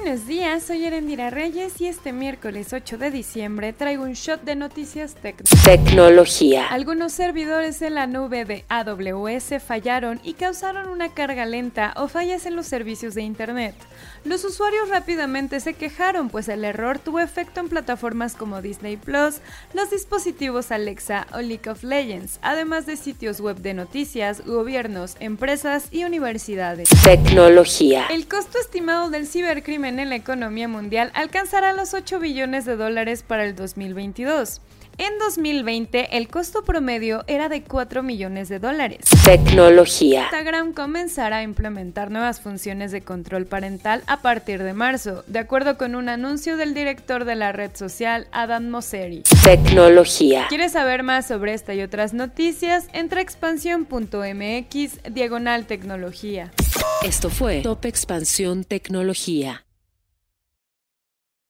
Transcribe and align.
Buenos 0.00 0.28
días, 0.28 0.62
soy 0.62 0.84
Erendira 0.84 1.28
Reyes 1.28 1.80
y 1.80 1.88
este 1.88 2.12
miércoles 2.12 2.72
8 2.72 2.98
de 2.98 3.10
diciembre 3.10 3.72
traigo 3.72 4.04
un 4.04 4.12
shot 4.12 4.42
de 4.42 4.54
noticias 4.54 5.16
técnicas. 5.16 5.60
Tecnología. 5.64 6.68
Algunos 6.68 7.12
servidores 7.12 7.82
en 7.82 7.96
la 7.96 8.06
nube 8.06 8.44
de 8.44 8.64
AWS 8.68 9.60
fallaron 9.60 10.20
y 10.22 10.34
causaron 10.34 10.88
una 10.88 11.12
carga 11.12 11.46
lenta 11.46 11.94
o 11.96 12.06
fallas 12.06 12.46
en 12.46 12.54
los 12.54 12.66
servicios 12.66 13.14
de 13.14 13.22
Internet. 13.22 13.74
Los 14.24 14.44
usuarios 14.44 14.88
rápidamente 14.88 15.58
se 15.58 15.74
quejaron, 15.74 16.30
pues 16.30 16.48
el 16.48 16.64
error 16.64 17.00
tuvo 17.00 17.18
efecto 17.18 17.60
en 17.60 17.68
plataformas 17.68 18.36
como 18.36 18.62
Disney 18.62 18.96
Plus, 18.96 19.40
los 19.74 19.90
dispositivos 19.90 20.70
Alexa 20.70 21.26
o 21.32 21.40
League 21.40 21.68
of 21.68 21.82
Legends, 21.82 22.38
además 22.40 22.86
de 22.86 22.96
sitios 22.96 23.40
web 23.40 23.56
de 23.56 23.74
noticias, 23.74 24.46
gobiernos, 24.46 25.16
empresas 25.18 25.88
y 25.90 26.04
universidades. 26.04 26.88
Tecnología. 27.02 28.06
El 28.10 28.28
costo 28.28 28.58
estimado 28.60 29.10
del 29.10 29.26
cibercrimen 29.26 29.87
en 29.88 30.08
la 30.08 30.16
economía 30.16 30.68
mundial 30.68 31.10
alcanzará 31.14 31.72
los 31.72 31.94
8 31.94 32.18
billones 32.20 32.64
de 32.64 32.76
dólares 32.76 33.22
para 33.22 33.44
el 33.44 33.56
2022. 33.56 34.60
En 35.00 35.16
2020, 35.20 36.16
el 36.16 36.26
costo 36.26 36.64
promedio 36.64 37.22
era 37.28 37.48
de 37.48 37.62
4 37.62 38.02
millones 38.02 38.48
de 38.48 38.58
dólares. 38.58 39.04
Tecnología. 39.24 40.22
Instagram 40.22 40.72
comenzará 40.72 41.36
a 41.36 41.42
implementar 41.44 42.10
nuevas 42.10 42.40
funciones 42.40 42.90
de 42.90 43.02
control 43.02 43.46
parental 43.46 44.02
a 44.08 44.22
partir 44.22 44.60
de 44.60 44.72
marzo, 44.72 45.22
de 45.28 45.38
acuerdo 45.38 45.78
con 45.78 45.94
un 45.94 46.08
anuncio 46.08 46.56
del 46.56 46.74
director 46.74 47.24
de 47.24 47.36
la 47.36 47.52
red 47.52 47.76
social, 47.76 48.26
Adam 48.32 48.70
Mosseri. 48.70 49.22
Tecnología. 49.44 50.46
¿Quieres 50.48 50.72
saber 50.72 51.04
más 51.04 51.28
sobre 51.28 51.54
esta 51.54 51.74
y 51.74 51.82
otras 51.82 52.12
noticias? 52.12 52.88
Entra 52.92 53.20
a 53.20 53.22
expansión.mx 53.22 55.12
diagonal 55.12 55.66
tecnología. 55.66 56.50
Esto 57.04 57.30
fue 57.30 57.60
Top 57.60 57.84
Expansión 57.84 58.64
Tecnología. 58.64 59.64